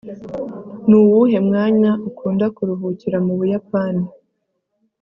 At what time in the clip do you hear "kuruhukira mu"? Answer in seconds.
2.55-3.33